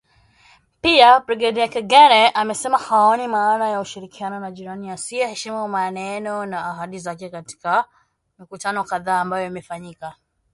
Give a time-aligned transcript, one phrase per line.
[0.81, 7.29] Pia Brigedia Ekegene amesema haoni maana ya ushirikiano na jirani asiyeheshimu maneno na ahadi zake
[7.29, 7.85] katika
[8.39, 10.15] mikutano kadhaa ambayo imefanyika